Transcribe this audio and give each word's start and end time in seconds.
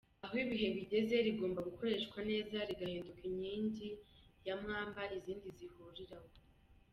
Aho 0.23 0.35
ibihe 0.43 0.67
bigeze, 0.77 1.15
rigomba 1.27 1.59
gukoreshwa 1.69 2.19
neza 2.31 2.57
rigahinduka 2.69 3.21
inkingi 3.29 3.89
ya 4.47 4.55
mwamba 4.61 5.01
izindi 5.17 5.47
zihuriraho. 5.57 6.29